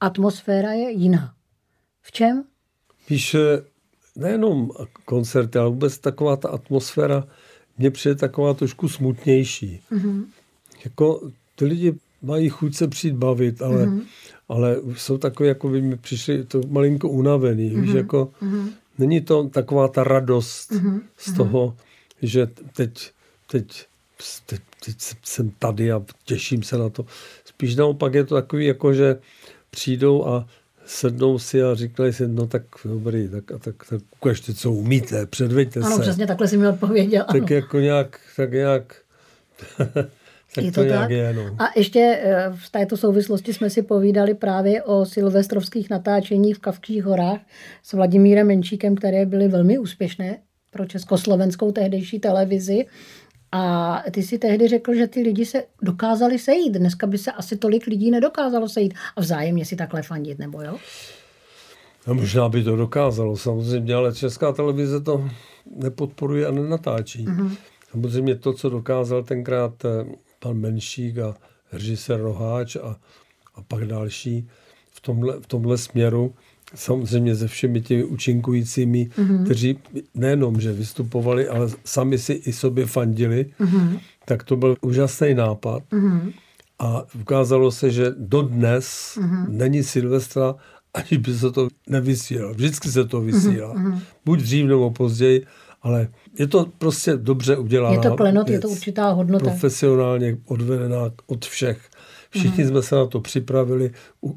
atmosféra 0.00 0.72
je 0.72 0.90
jiná. 0.90 1.34
V 2.02 2.12
čem? 2.12 2.44
Víš, 3.08 3.36
nejenom 4.16 4.70
koncerty, 5.04 5.58
ale 5.58 5.70
vůbec 5.70 5.98
taková 5.98 6.36
ta 6.36 6.48
atmosféra 6.48 7.24
mě 7.78 7.90
přijde 7.90 8.14
taková 8.14 8.54
trošku 8.54 8.88
smutnější. 8.88 9.80
Mm-hmm. 9.92 10.24
Jako 10.84 11.30
ty 11.54 11.64
lidi 11.64 11.94
mají 12.22 12.48
chuť 12.48 12.74
se 12.74 12.88
přijít 12.88 13.14
bavit, 13.14 13.62
ale, 13.62 13.86
mm-hmm. 13.86 14.02
ale 14.48 14.76
jsou 14.96 15.18
takové, 15.18 15.48
jako 15.48 15.68
by 15.68 15.82
mi 15.82 15.96
přišli 15.96 16.44
to 16.44 16.60
malinko 16.68 17.08
unavený. 17.08 17.70
Mm-hmm. 17.70 17.80
Víš, 17.80 17.94
jako, 17.94 18.30
mm-hmm. 18.42 18.68
Není 18.98 19.20
to 19.20 19.48
taková 19.48 19.88
ta 19.88 20.04
radost 20.04 20.70
mm-hmm. 20.70 21.00
z 21.16 21.32
toho, 21.32 21.76
že 22.22 22.48
teď, 22.72 23.10
teď, 23.50 23.86
teď, 24.46 24.60
teď 24.84 24.96
jsem 25.24 25.50
tady 25.58 25.92
a 25.92 26.02
těším 26.24 26.62
se 26.62 26.78
na 26.78 26.88
to. 26.88 27.06
Spíš 27.44 27.76
naopak 27.76 28.14
je 28.14 28.24
to 28.24 28.34
takový, 28.34 28.66
jako 28.66 28.94
že 28.94 29.18
přijdou 29.70 30.26
a 30.26 30.46
sednou 30.86 31.38
si 31.38 31.62
a 31.62 31.74
říkali 31.74 32.12
si, 32.12 32.28
no 32.28 32.46
tak 32.46 32.62
dobrý, 32.84 33.28
tak, 33.28 33.52
a 33.52 33.58
tak, 33.58 33.74
tak 33.88 34.00
ukažte, 34.20 34.54
co 34.54 34.72
umíte, 34.72 35.26
předveďte 35.26 35.80
ano, 35.80 35.88
se. 35.88 35.94
Ano, 35.94 36.02
přesně 36.02 36.26
takhle 36.26 36.48
si 36.48 36.56
mi 36.56 36.68
odpověděl. 36.68 37.24
Tak 37.24 37.36
ano. 37.36 37.46
jako 37.50 37.80
nějak, 37.80 38.20
tak 38.36 38.52
nějak 38.52 38.96
tak 40.54 40.64
je 40.64 40.72
to, 40.72 40.82
to 40.82 40.88
tak. 40.88 41.10
Je, 41.10 41.32
no. 41.32 41.56
A 41.58 41.68
ještě 41.76 42.20
eh, 42.22 42.50
v 42.54 42.70
této 42.70 42.96
souvislosti 42.96 43.52
jsme 43.52 43.70
si 43.70 43.82
povídali 43.82 44.34
právě 44.34 44.82
o 44.82 45.04
silvestrovských 45.04 45.90
natáčeních 45.90 46.56
v 46.56 46.58
Kavkých 46.58 47.04
horách 47.04 47.40
s 47.82 47.92
Vladimírem 47.92 48.46
Menšíkem, 48.46 48.94
které 48.94 49.26
byly 49.26 49.48
velmi 49.48 49.78
úspěšné 49.78 50.38
pro 50.70 50.86
československou 50.86 51.72
tehdejší 51.72 52.20
televizi. 52.20 52.86
A 53.52 54.02
ty 54.10 54.22
si 54.22 54.38
tehdy 54.38 54.68
řekl, 54.68 54.94
že 54.94 55.06
ty 55.06 55.20
lidi 55.20 55.46
se 55.46 55.64
dokázali 55.82 56.38
sejít. 56.38 56.72
Dneska 56.72 57.06
by 57.06 57.18
se 57.18 57.32
asi 57.32 57.56
tolik 57.56 57.86
lidí 57.86 58.10
nedokázalo 58.10 58.68
sejít 58.68 58.94
a 59.16 59.20
vzájemně 59.20 59.64
si 59.64 59.76
takhle 59.76 60.02
fandit, 60.02 60.38
nebo 60.38 60.62
jo? 60.62 60.76
No, 62.06 62.14
možná 62.14 62.48
by 62.48 62.64
to 62.64 62.76
dokázalo, 62.76 63.36
samozřejmě, 63.36 63.94
ale 63.94 64.14
česká 64.14 64.52
televize 64.52 65.00
to 65.00 65.30
nepodporuje 65.76 66.46
a 66.46 66.50
nenatáčí. 66.50 67.26
Mm-hmm. 67.26 67.56
Samozřejmě 67.90 68.34
to, 68.34 68.52
co 68.52 68.70
dokázal 68.70 69.22
tenkrát 69.22 69.84
eh, 69.84 70.04
pan 70.42 70.56
Menšík 70.56 71.18
a 71.18 71.34
režisér 71.72 72.20
Roháč 72.20 72.76
a, 72.76 72.96
a 73.54 73.62
pak 73.68 73.84
další 73.84 74.48
v 74.90 75.00
tomhle, 75.00 75.40
v 75.40 75.46
tomhle 75.46 75.78
směru, 75.78 76.34
samozřejmě 76.74 77.36
se 77.36 77.48
všemi 77.48 77.80
těmi 77.80 78.04
účinkujícími, 78.04 79.08
mm-hmm. 79.16 79.44
kteří 79.44 79.78
nejenom, 80.14 80.60
že 80.60 80.72
vystupovali, 80.72 81.48
ale 81.48 81.68
sami 81.84 82.18
si 82.18 82.32
i 82.32 82.52
sobě 82.52 82.86
fandili, 82.86 83.46
mm-hmm. 83.60 84.00
tak 84.24 84.42
to 84.42 84.56
byl 84.56 84.76
úžasný 84.80 85.34
nápad. 85.34 85.82
Mm-hmm. 85.92 86.32
A 86.78 87.02
ukázalo 87.20 87.70
se, 87.70 87.90
že 87.90 88.14
dodnes 88.18 89.18
mm-hmm. 89.20 89.48
není 89.48 89.82
Silvestra, 89.82 90.54
aniž 90.94 91.16
by 91.16 91.34
se 91.34 91.50
to 91.50 91.68
nevysílalo. 91.88 92.54
Vždycky 92.54 92.88
se 92.88 93.04
to 93.04 93.20
vysílá. 93.20 93.74
Mm-hmm. 93.74 94.00
Buď 94.24 94.40
dřív 94.40 94.66
nebo 94.66 94.90
později, 94.90 95.46
ale 95.82 96.08
je 96.38 96.46
to 96.46 96.66
prostě 96.78 97.16
dobře 97.16 97.56
udělané. 97.56 97.96
Je 97.96 98.00
to 98.00 98.16
klenot, 98.16 98.48
věc, 98.48 98.54
je 98.54 98.60
to 98.60 98.68
určitá 98.68 99.08
hodnota. 99.08 99.44
Profesionálně 99.44 100.36
odvedená 100.46 101.10
od 101.26 101.44
všech. 101.44 101.88
Všichni 102.30 102.64
mm-hmm. 102.64 102.68
jsme 102.68 102.82
se 102.82 102.94
na 102.94 103.06
to 103.06 103.20
připravili, 103.20 103.90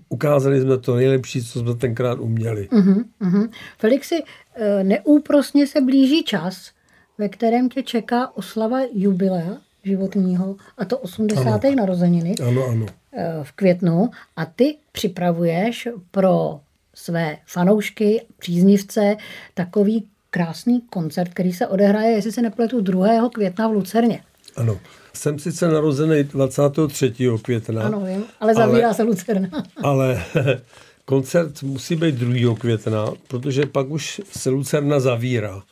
ukázali 0.09 0.61
jsme 0.61 0.77
to 0.77 0.95
nejlepší, 0.95 1.43
co 1.43 1.59
jsme 1.59 1.75
tenkrát 1.75 2.19
uměli. 2.19 2.69
Mm-hmm. 2.71 3.49
Felixi, 3.77 4.23
eh, 4.55 4.83
neúprosně 4.83 5.67
se 5.67 5.81
blíží 5.81 6.23
čas, 6.23 6.71
ve 7.17 7.29
kterém 7.29 7.69
tě 7.69 7.83
čeká 7.83 8.37
oslava 8.37 8.79
jubilea 8.93 9.57
životního, 9.83 10.55
a 10.77 10.85
to 10.85 10.97
80. 10.97 11.65
Ano. 11.65 11.75
narozeniny 11.75 12.35
ano, 12.47 12.65
ano. 12.65 12.85
Eh, 13.13 13.39
v 13.43 13.51
květnu. 13.51 14.09
A 14.35 14.45
ty 14.45 14.75
připravuješ 14.91 15.87
pro 16.11 16.59
své 16.93 17.37
fanoušky, 17.45 18.25
příznivce 18.37 19.17
takový 19.53 20.07
krásný 20.35 20.81
koncert, 20.89 21.29
který 21.33 21.53
se 21.53 21.67
odehraje, 21.67 22.11
jestli 22.11 22.31
se 22.31 22.41
nepletu, 22.41 22.81
2. 22.81 23.29
května 23.33 23.67
v 23.67 23.71
Lucerně. 23.71 24.23
Ano. 24.55 24.79
Jsem 25.13 25.39
sice 25.39 25.67
narozený 25.67 26.23
23. 26.23 27.13
května. 27.41 27.83
Ano, 27.83 28.01
vím, 28.05 28.23
ale 28.39 28.53
zavírá 28.53 28.87
ale, 28.87 28.95
se 28.95 29.03
Lucerna. 29.03 29.49
ale 29.83 30.23
koncert 31.05 31.63
musí 31.63 31.95
být 31.95 32.15
2. 32.15 32.55
května, 32.55 33.05
protože 33.27 33.65
pak 33.65 33.89
už 33.89 34.21
se 34.31 34.49
Lucerna 34.49 34.99
zavírá. 34.99 35.63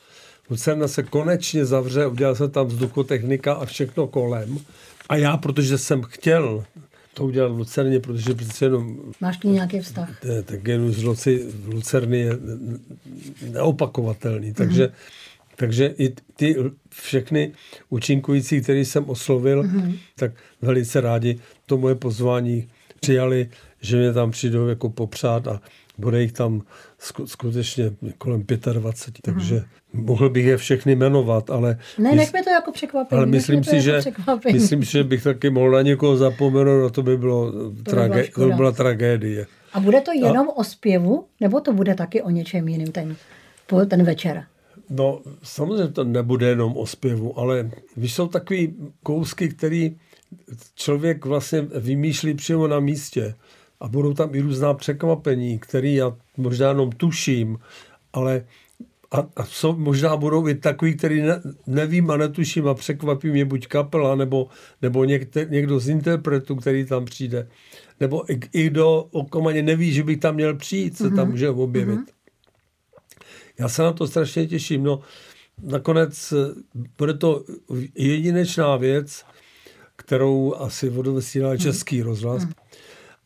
Lucerna 0.50 0.88
se 0.88 1.02
konečně 1.02 1.64
zavře, 1.64 2.06
udělal 2.06 2.34
se 2.34 2.48
tam 2.48 2.66
vzduchotechnika 2.66 3.54
a 3.54 3.64
všechno 3.64 4.06
kolem. 4.06 4.58
A 5.08 5.16
já, 5.16 5.36
protože 5.36 5.78
jsem 5.78 6.02
chtěl 6.02 6.64
to 7.14 7.24
udělat 7.24 7.52
v 7.52 7.58
Lucerně, 7.58 8.00
protože 8.00 8.34
přece 8.34 8.64
jenom... 8.64 8.98
Máš 9.20 9.36
k 9.36 9.44
ní 9.44 9.52
nějaký 9.52 9.80
vztah? 9.80 10.20
Ten 10.44 10.60
genus 10.60 10.96
v 10.96 11.68
Lucerny 11.68 12.18
je 12.18 12.32
neopakovatelný, 13.50 14.52
takže, 14.52 14.86
mm-hmm. 14.86 15.54
takže 15.56 15.94
i 15.98 16.14
ty 16.36 16.56
všechny 16.90 17.52
účinkující, 17.88 18.60
který 18.60 18.84
jsem 18.84 19.04
oslovil, 19.04 19.62
mm-hmm. 19.62 19.98
tak 20.16 20.32
velice 20.62 21.00
rádi 21.00 21.38
to 21.66 21.78
moje 21.78 21.94
pozvání 21.94 22.68
přijali, 23.00 23.48
že 23.80 23.96
mě 23.96 24.12
tam 24.12 24.30
přijdou 24.30 24.66
jako 24.66 24.88
popřát 24.88 25.48
a 25.48 25.60
bude 25.98 26.22
jich 26.22 26.32
tam 26.32 26.62
skutečně 27.24 27.90
kolem 28.18 28.44
25, 28.72 29.22
takže 29.22 29.54
hmm. 29.92 30.06
mohl 30.06 30.30
bych 30.30 30.44
je 30.44 30.56
všechny 30.56 30.96
jmenovat, 30.96 31.50
ale... 31.50 31.78
Ne, 31.98 32.12
nechme 32.12 32.42
to 32.44 32.50
jako 32.50 32.72
překvapení. 32.72 33.18
Ale 33.18 33.26
myslím 33.26 33.64
si, 33.64 33.76
jako 33.76 33.80
že, 33.80 34.02
myslím 34.52 34.84
si, 34.84 34.92
že 34.92 35.04
bych 35.04 35.22
taky 35.22 35.50
mohl 35.50 35.70
na 35.70 35.82
někoho 35.82 36.16
zapomenout 36.16 36.86
a 36.86 36.90
to 36.90 37.02
by, 37.02 37.16
bylo 37.16 37.52
to 37.52 37.90
trage, 37.90 38.22
by, 38.22 38.28
to 38.28 38.48
by 38.48 38.54
byla 38.54 38.72
tragédie. 38.72 39.46
A 39.72 39.80
bude 39.80 40.00
to 40.00 40.12
jenom 40.12 40.48
a... 40.48 40.56
o 40.56 40.64
zpěvu, 40.64 41.24
nebo 41.40 41.60
to 41.60 41.72
bude 41.72 41.94
taky 41.94 42.22
o 42.22 42.30
něčem 42.30 42.68
jiným 42.68 42.92
ten, 42.92 43.16
ten 43.88 44.04
večer? 44.04 44.44
No, 44.90 45.20
samozřejmě 45.42 45.88
to 45.88 46.04
nebude 46.04 46.48
jenom 46.48 46.76
o 46.76 46.86
zpěvu, 46.86 47.38
ale 47.38 47.70
víš, 47.96 48.14
jsou 48.14 48.28
takový 48.28 48.74
kousky, 49.02 49.48
který 49.48 49.96
člověk 50.74 51.24
vlastně 51.24 51.60
vymýšlí 51.60 52.34
přímo 52.34 52.68
na 52.68 52.80
místě 52.80 53.34
a 53.84 53.88
budou 53.88 54.14
tam 54.14 54.34
i 54.34 54.40
různá 54.40 54.74
překvapení, 54.74 55.58
které 55.58 55.88
já 55.88 56.16
možná 56.36 56.68
jenom 56.68 56.92
tuším, 56.92 57.58
ale 58.12 58.44
a, 59.10 59.26
a 59.36 59.44
jsou, 59.44 59.76
možná 59.76 60.16
budou 60.16 60.48
i 60.48 60.54
takový, 60.54 60.94
který 60.94 61.22
ne, 61.22 61.40
nevím 61.66 62.10
a 62.10 62.16
netuším 62.16 62.68
a 62.68 62.74
překvapí 62.74 63.30
mě 63.30 63.44
buď 63.44 63.66
kapela, 63.66 64.14
nebo, 64.14 64.48
nebo 64.82 65.04
někde, 65.04 65.46
někdo 65.50 65.80
z 65.80 65.88
interpretů, 65.88 66.56
který 66.56 66.84
tam 66.84 67.04
přijde. 67.04 67.48
Nebo 68.00 68.32
i, 68.32 68.40
i 68.52 68.66
kdo 68.66 69.08
okomaně 69.10 69.62
neví, 69.62 69.92
že 69.92 70.02
bych 70.02 70.18
tam 70.18 70.34
měl 70.34 70.56
přijít, 70.56 70.96
se 70.96 71.04
mm-hmm. 71.04 71.16
tam 71.16 71.24
mhm. 71.24 71.30
může 71.30 71.50
objevit. 71.50 72.00
Mm-hmm. 72.00 72.12
Já 73.58 73.68
se 73.68 73.82
na 73.82 73.92
to 73.92 74.06
strašně 74.06 74.46
těším. 74.46 74.82
No, 74.82 75.00
nakonec 75.62 76.32
eh, 76.32 76.36
bude 76.98 77.14
to 77.14 77.44
jedinečná 77.94 78.76
věc, 78.76 79.24
kterou 79.96 80.54
asi 80.54 80.90
odvysílá 80.90 81.54
mm-hmm. 81.54 81.62
Český 81.62 82.02
rozhlas. 82.02 82.44
Mm-hmm. 82.44 82.63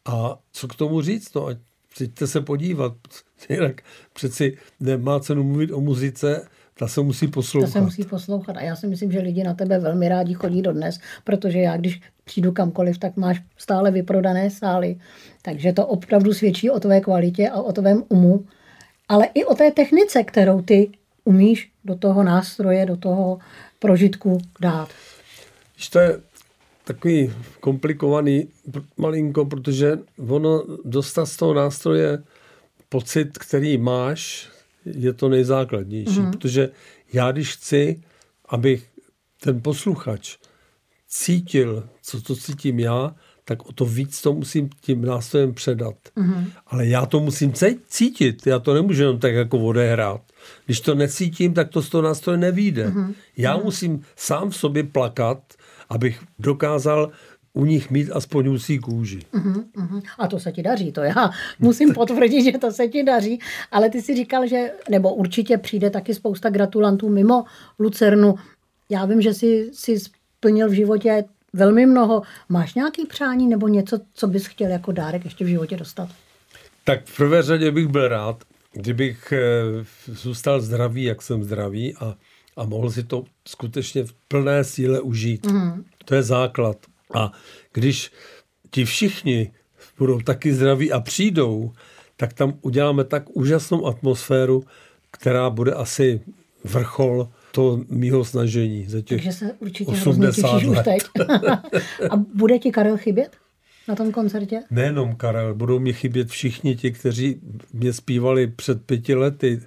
A 0.09 0.39
co 0.53 0.69
k 0.69 0.75
tomu 0.75 1.03
říct? 1.03 1.35
No, 1.35 1.47
ať 1.47 1.57
přijďte 1.95 2.27
se 2.27 2.41
podívat. 2.41 2.93
Jinak 3.49 3.83
přeci 4.13 4.57
nemá 4.81 5.21
cenu 5.21 5.45
mluvit 5.45 5.71
o 5.73 5.81
muzice 5.81 6.49
ta 6.79 6.89
se 6.89 7.01
musí 7.01 7.29
poslouchat. 7.29 7.67
To 7.67 7.73
se 7.73 7.81
musí 7.81 8.05
poslouchat. 8.05 8.57
A 8.57 8.63
já 8.63 8.77
si 8.77 8.87
myslím, 8.87 9.13
že 9.13 9.21
lidi 9.21 9.45
na 9.45 9.55
tebe 9.55 9.79
velmi 9.79 10.09
rádi 10.09 10.35
chodí 10.35 10.63
dodnes, 10.63 11.01
protože 11.25 11.59
já, 11.59 11.77
když 11.77 12.01
přijdu 12.25 12.53
kamkoliv, 12.53 12.99
tak 12.99 13.17
máš 13.17 13.43
stále 13.57 13.91
vyprodané 13.91 14.51
sály. 14.51 14.97
Takže 15.43 15.73
to 15.73 15.87
opravdu 15.87 16.35
svědčí 16.35 16.71
o 16.71 16.81
tvé 16.81 17.01
kvalitě 17.01 17.49
a 17.49 17.61
o 17.61 17.73
tvém 17.73 18.05
umu, 18.09 18.47
ale 19.09 19.29
i 19.35 19.45
o 19.45 19.55
té 19.55 19.71
technice, 19.71 20.23
kterou 20.23 20.63
ty 20.63 20.91
umíš 21.25 21.71
do 21.85 21.95
toho 21.95 22.23
nástroje, 22.23 22.87
do 22.87 22.97
toho 22.97 23.39
prožitku 23.79 24.39
dát. 24.61 24.89
Když 25.75 25.89
to 25.89 25.99
je 25.99 26.21
takový 26.89 27.33
komplikovaný 27.61 28.49
malinko, 28.97 29.45
protože 29.45 29.99
ono 30.29 30.65
dostat 30.85 31.27
z 31.27 31.37
toho 31.37 31.55
nástroje 31.55 32.23
pocit, 32.89 33.39
který 33.39 33.79
máš, 33.79 34.49
je 34.85 35.13
to 35.13 35.29
nejzákladnější. 35.29 36.11
Mm-hmm. 36.11 36.31
Protože 36.31 36.71
já, 37.13 37.33
když 37.33 37.53
chci, 37.53 38.03
aby 38.49 38.83
ten 39.41 39.63
posluchač 39.63 40.37
cítil, 41.09 41.89
co 42.03 42.21
to 42.21 42.37
cítím 42.37 42.81
já, 42.81 43.15
tak 43.45 43.69
o 43.69 43.73
to 43.73 43.85
víc 43.85 44.23
to 44.23 44.33
musím 44.33 44.69
tím 44.81 45.05
nástrojem 45.05 45.55
předat. 45.55 45.97
Mm-hmm. 46.17 46.45
Ale 46.67 46.87
já 46.87 47.07
to 47.07 47.21
musím 47.21 47.53
cítit, 47.89 48.47
já 48.47 48.59
to 48.59 48.75
nemůžu 48.75 49.03
jenom 49.03 49.19
tak 49.19 49.35
jako 49.35 49.59
odehrát. 49.59 50.21
Když 50.67 50.81
to 50.81 50.95
necítím, 50.95 51.55
tak 51.55 51.69
to 51.69 51.83
z 51.83 51.89
toho 51.89 52.03
nástroje 52.03 52.39
nevíde. 52.39 52.89
Mm-hmm. 52.89 53.15
Já 53.37 53.57
mm-hmm. 53.57 53.65
musím 53.65 54.05
sám 54.17 54.51
v 54.51 54.57
sobě 54.57 54.85
plakat, 54.85 55.55
abych 55.89 56.21
dokázal 56.39 57.13
u 57.53 57.65
nich 57.65 57.91
mít 57.91 58.11
aspoň 58.11 58.47
husí 58.47 58.79
kůži. 58.79 59.21
Uh-huh, 59.35 59.65
uh-huh. 59.77 60.03
A 60.19 60.29
to 60.29 60.41
se 60.41 60.53
ti 60.53 60.63
daří, 60.63 60.93
to 60.93 61.01
já 61.01 61.31
musím 61.59 61.95
potvrdit, 61.95 62.43
že 62.43 62.59
to 62.59 62.73
se 62.73 62.89
ti 62.89 63.03
daří, 63.03 63.41
ale 63.73 63.91
ty 63.91 64.03
si 64.03 64.15
říkal, 64.15 64.47
že, 64.47 64.73
nebo 64.91 65.15
určitě 65.15 65.59
přijde 65.59 65.91
taky 65.91 66.15
spousta 66.15 66.51
gratulantů 66.51 67.09
mimo 67.09 67.45
Lucernu. 67.79 68.35
Já 68.91 69.05
vím, 69.05 69.23
že 69.23 69.35
jsi, 69.35 69.71
jsi 69.73 69.99
splnil 69.99 70.69
v 70.69 70.73
životě 70.73 71.25
velmi 71.53 71.87
mnoho. 71.87 72.23
Máš 72.49 72.75
nějaký 72.75 73.07
přání 73.07 73.49
nebo 73.49 73.69
něco, 73.69 74.01
co 74.15 74.27
bys 74.27 74.47
chtěl 74.47 74.71
jako 74.71 74.93
dárek 74.93 75.25
ještě 75.25 75.45
v 75.45 75.49
životě 75.49 75.77
dostat? 75.77 76.09
Tak 76.85 77.05
v 77.05 77.17
prvé 77.17 77.43
řadě 77.43 77.71
bych 77.71 77.89
byl 77.89 78.09
rád, 78.09 78.45
kdybych 78.73 79.33
eh, 79.33 79.39
zůstal 80.07 80.61
zdravý, 80.61 81.05
jak 81.05 81.23
jsem 81.23 81.45
zdravý 81.45 81.95
a, 81.97 82.17
a 82.59 82.65
mohl 82.65 82.91
si 82.91 83.03
to 83.03 83.25
skutečně 83.49 84.05
v 84.05 84.13
plné 84.29 84.65
síle 84.65 85.01
užít. 85.01 85.47
Mm. 85.47 85.85
To 86.05 86.15
je 86.15 86.23
základ. 86.23 86.77
A 87.15 87.33
když 87.73 88.13
ti 88.71 88.85
všichni 88.85 89.53
budou 89.99 90.21
taky 90.21 90.55
zdraví 90.55 90.93
a 90.93 91.01
přijdou, 91.01 91.73
tak 92.17 92.33
tam 92.33 92.55
uděláme 92.63 93.05
tak 93.05 93.37
úžasnou 93.37 93.87
atmosféru, 93.87 94.65
která 95.11 95.51
bude 95.51 95.73
asi 95.73 96.21
vrchol 96.65 97.29
toho 97.53 97.81
mýho 97.89 98.25
snažení 98.25 98.87
za 98.87 99.01
těch 99.01 99.19
Takže 99.19 99.33
se 99.33 99.53
určitě 99.59 99.91
80 99.91 100.53
let. 100.53 100.65
už 100.65 100.79
teď. 100.85 101.03
a 102.11 102.17
bude 102.17 102.59
ti 102.59 102.71
Karel 102.71 102.97
chybět? 102.97 103.37
na 103.89 103.95
tom 103.95 104.13
koncertě? 104.13 104.63
Nejenom 104.71 105.15
Karel, 105.15 105.55
budou 105.55 105.79
mi 105.79 105.93
chybět 105.93 106.29
všichni 106.29 106.77
ti, 106.77 106.93
kteří 106.93 107.41
mě 107.73 107.93
zpívali 107.93 108.47
před 108.47 108.83
pěti 108.83 109.15
lety. 109.15 109.61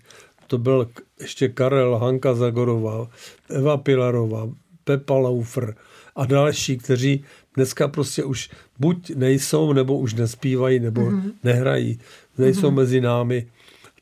To 0.51 0.58
byl 0.58 0.88
ještě 1.20 1.48
Karel, 1.50 1.98
Hanka 1.98 2.34
Zagorová, 2.34 3.08
Eva 3.50 3.77
Pilarová, 3.77 4.50
Pepa 4.84 5.13
Laufer 5.13 5.75
a 6.15 6.25
další, 6.25 6.77
kteří 6.77 7.25
dneska 7.55 7.88
prostě 7.88 8.24
už 8.24 8.50
buď 8.79 9.15
nejsou, 9.15 9.74
nebo 9.74 9.98
už 9.98 10.13
nespívají, 10.13 10.79
nebo 10.79 11.01
mm-hmm. 11.01 11.31
nehrají, 11.43 12.00
nejsou 12.38 12.67
mm-hmm. 12.67 12.75
mezi 12.75 13.01
námi. 13.01 13.48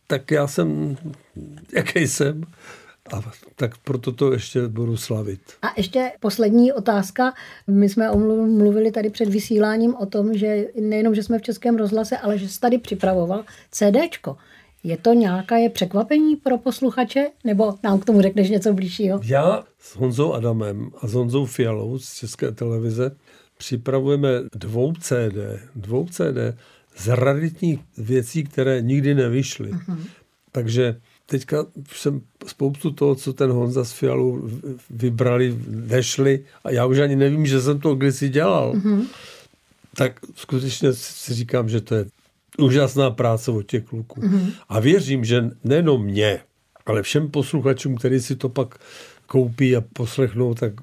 Tak 0.07 0.31
já 0.31 0.47
jsem, 0.47 0.97
jaký 1.73 2.07
jsem, 2.07 2.43
a 3.13 3.31
tak 3.55 3.77
proto 3.77 4.11
to 4.11 4.33
ještě 4.33 4.67
budu 4.67 4.97
slavit. 4.97 5.41
A 5.61 5.67
ještě 5.77 6.11
poslední 6.19 6.73
otázka. 6.73 7.33
My 7.67 7.89
jsme 7.89 8.11
mluvili 8.45 8.91
tady 8.91 9.09
před 9.09 9.29
vysíláním 9.29 9.95
o 9.95 10.05
tom, 10.05 10.33
že 10.33 10.65
nejenom, 10.81 11.15
že 11.15 11.23
jsme 11.23 11.39
v 11.39 11.41
Českém 11.41 11.75
rozhlase, 11.75 12.17
ale 12.17 12.37
že 12.37 12.49
jsi 12.49 12.59
tady 12.59 12.77
připravoval 12.77 13.43
CDčko. 13.71 14.37
Je 14.83 14.97
to 14.97 15.13
nějaké 15.13 15.59
je 15.59 15.69
překvapení 15.69 16.35
pro 16.35 16.57
posluchače, 16.57 17.27
nebo 17.43 17.73
nám 17.83 17.99
k 17.99 18.05
tomu 18.05 18.21
řekneš 18.21 18.49
něco 18.49 18.73
blížšího? 18.73 19.19
Já 19.23 19.63
s 19.79 19.95
Honzou 19.95 20.33
Adamem 20.33 20.91
a 21.01 21.07
s 21.07 21.13
Honzou 21.13 21.45
Fialou 21.45 21.99
z 21.99 22.13
České 22.13 22.51
televize 22.51 23.15
připravujeme 23.57 24.29
dvou 24.55 24.93
CD, 24.93 25.37
dvou 25.75 26.05
CD 26.05 26.57
z 26.97 27.07
raritních 27.07 27.79
věcí, 27.97 28.43
které 28.43 28.81
nikdy 28.81 29.15
nevyšly. 29.15 29.71
Uh-huh. 29.71 29.97
Takže 30.51 30.99
teďka 31.25 31.65
jsem 31.93 32.21
spoustu 32.47 32.91
toho, 32.91 33.15
co 33.15 33.33
ten 33.33 33.51
Honza 33.51 33.85
s 33.85 33.91
Fialou 33.91 34.49
vybrali, 34.89 35.57
nešli 35.67 36.45
a 36.63 36.71
já 36.71 36.85
už 36.85 36.99
ani 36.99 37.15
nevím, 37.15 37.45
že 37.45 37.61
jsem 37.61 37.79
to 37.79 37.95
kdysi 37.95 38.29
dělal. 38.29 38.73
Uh-huh. 38.73 39.05
Tak 39.95 40.19
skutečně 40.35 40.93
si 40.93 41.33
říkám, 41.33 41.69
že 41.69 41.81
to 41.81 41.95
je 41.95 42.05
úžasná 42.57 43.11
práce 43.11 43.51
od 43.51 43.63
těch 43.63 43.83
kluků. 43.83 44.21
Mm-hmm. 44.21 44.51
A 44.69 44.79
věřím, 44.79 45.25
že 45.25 45.49
nejenom 45.63 46.03
mě, 46.03 46.39
ale 46.85 47.01
všem 47.03 47.31
posluchačům, 47.31 47.95
kteří 47.95 48.19
si 48.19 48.35
to 48.35 48.49
pak 48.49 48.79
koupí 49.27 49.75
a 49.75 49.81
poslechnou, 49.93 50.53
tak 50.53 50.73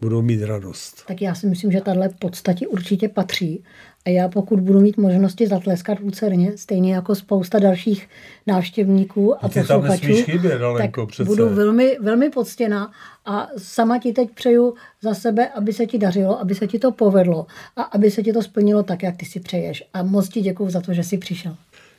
budou 0.00 0.22
mít 0.22 0.42
radost. 0.42 1.04
Tak 1.08 1.22
já 1.22 1.34
si 1.34 1.46
myslím, 1.46 1.72
že 1.72 1.80
tahle 1.80 2.08
podstatě 2.08 2.66
určitě 2.66 3.08
patří. 3.08 3.64
A 4.06 4.10
já 4.10 4.28
pokud 4.28 4.60
budu 4.60 4.80
mít 4.80 4.96
možnosti 4.96 5.46
zatleskat 5.46 5.98
v 6.00 6.02
Lucerně, 6.02 6.58
stejně 6.58 6.94
jako 6.94 7.14
spousta 7.14 7.58
dalších 7.58 8.08
návštěvníků 8.46 9.34
a, 9.34 9.38
a 9.38 9.48
posluchačů, 9.48 10.14
chybět, 10.22 10.62
Alenko, 10.62 11.00
tak 11.00 11.08
přece. 11.08 11.24
budu 11.24 11.48
velmi, 11.48 11.98
velmi 12.00 12.30
poctěná 12.30 12.92
a 13.24 13.48
sama 13.58 13.98
ti 13.98 14.12
teď 14.12 14.30
přeju 14.34 14.74
za 15.02 15.14
sebe, 15.14 15.48
aby 15.48 15.72
se 15.72 15.86
ti 15.86 15.98
dařilo, 15.98 16.40
aby 16.40 16.54
se 16.54 16.66
ti 16.66 16.78
to 16.78 16.92
povedlo 16.92 17.46
a 17.76 17.82
aby 17.82 18.10
se 18.10 18.22
ti 18.22 18.32
to 18.32 18.42
splnilo 18.42 18.82
tak, 18.82 19.02
jak 19.02 19.16
ty 19.16 19.26
si 19.26 19.40
přeješ. 19.40 19.84
A 19.94 20.02
moc 20.02 20.28
ti 20.28 20.40
děkuji 20.40 20.70
za 20.70 20.80
to, 20.80 20.92
že 20.92 21.02
jsi 21.02 21.18
přišel. 21.18 21.56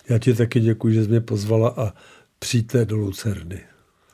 Já 0.10 0.20
ti 0.20 0.34
taky 0.34 0.60
děkuji, 0.60 0.94
že 0.94 1.04
jsi 1.04 1.10
mě 1.10 1.22
pozvala 1.22 1.70
a 1.70 1.94
přijďte 2.40 2.86
do 2.86 2.98
Lucerny. 2.98 3.62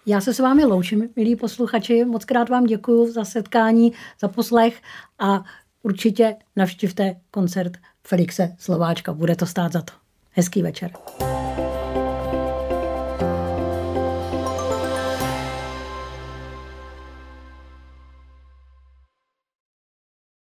Já 0.06 0.22
se 0.22 0.34
s 0.34 0.40
vámi 0.40 0.66
loučím, 0.66 1.10
milí 1.16 1.36
posluchači. 1.36 2.06
Moc 2.06 2.26
krát 2.26 2.50
vám 2.50 2.64
děkuji 2.64 3.12
za 3.12 3.26
setkání, 3.26 3.94
za 4.20 4.28
poslech 4.28 4.82
a 5.20 5.44
určitě 5.84 6.36
navštivte 6.56 7.16
koncert 7.32 7.78
Felixe 8.08 8.56
Slováčka. 8.60 9.14
Bude 9.14 9.36
to 9.36 9.46
stát 9.46 9.72
za 9.72 9.82
to. 9.82 9.94
Hezký 10.32 10.62
večer. 10.62 10.92